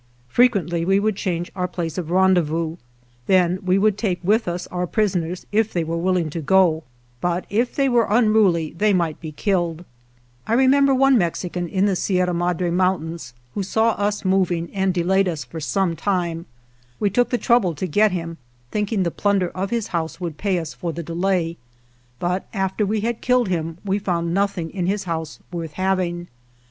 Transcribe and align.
Frequently 0.29 0.83
we 0.83 0.99
would 0.99 1.15
change 1.15 1.51
our 1.55 1.67
place 1.67 1.95
of 1.95 2.09
rendezvous; 2.09 2.77
then 3.27 3.59
we 3.63 3.77
would 3.77 3.99
take 3.99 4.19
with 4.23 4.47
us 4.47 4.65
our 4.71 4.87
prisoners 4.87 5.45
if 5.51 5.71
they 5.71 5.83
were 5.83 5.95
willing 5.95 6.31
to 6.31 6.41
go, 6.41 6.81
but 7.19 7.45
if 7.51 7.75
they 7.75 7.87
were 7.87 8.07
unruly 8.09 8.73
they 8.75 8.93
might 8.93 9.21
be 9.21 9.31
killed. 9.31 9.85
I 10.47 10.53
remember 10.53 10.95
one 10.95 11.19
Mexican 11.19 11.67
in 11.67 11.85
the 11.85 11.95
Sierra 11.95 12.33
Madre 12.33 12.71
98 12.71 12.71
HEAVY 12.71 12.71
FIGHTING 12.71 12.77
Mountains 12.77 13.33
who 13.53 13.61
saw 13.61 13.89
us 13.91 14.25
moving 14.25 14.71
and 14.73 14.91
delayed 14.91 15.27
us 15.27 15.43
for 15.43 15.59
some 15.59 15.95
time. 15.95 16.47
We 16.99 17.11
took 17.11 17.29
the 17.29 17.37
trouble 17.37 17.75
to 17.75 17.85
get 17.85 18.11
him, 18.11 18.39
thinking 18.71 19.03
the 19.03 19.11
plunder 19.11 19.49
of 19.49 19.69
his 19.69 19.89
house 19.89 20.19
would 20.19 20.35
pay 20.37 20.57
us 20.57 20.73
for 20.73 20.91
the 20.91 21.03
delay, 21.03 21.57
but 22.17 22.47
after 22.55 22.87
we 22.87 23.01
had 23.01 23.21
killed 23.21 23.49
him 23.49 23.77
we 23.85 23.99
found 23.99 24.33
nothing 24.33 24.71
in 24.71 24.87
his 24.87 25.03
house 25.03 25.37
worth 25.51 25.73
having. 25.73 26.27